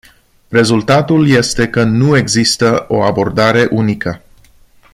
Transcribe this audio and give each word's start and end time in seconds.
Rezultatul 0.49 1.27
este 1.29 1.67
că 1.69 1.83
nu 1.83 2.17
există 2.17 2.85
o 2.87 3.01
abordare 3.01 3.67
unică. 3.71 4.21